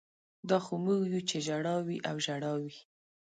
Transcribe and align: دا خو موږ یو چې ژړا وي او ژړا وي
دا 0.49 0.57
خو 0.65 0.73
موږ 0.85 1.01
یو 1.13 1.21
چې 1.29 1.37
ژړا 1.47 1.75
وي 1.85 1.97
او 2.09 2.15
ژړا 2.25 2.51
وي 2.61 2.75